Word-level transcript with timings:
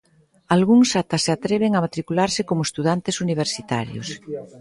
Algúns 0.55 0.89
ata 1.01 1.17
se 1.23 1.31
atreven 1.35 1.71
a 1.73 1.83
matricularse 1.85 2.41
como 2.49 2.65
estudantes 2.67 3.15
universitarios. 3.25 4.07